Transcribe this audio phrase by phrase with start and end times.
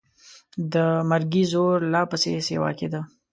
[0.73, 0.75] د
[1.09, 3.01] مرګي زور لا پسې سیوا کېده.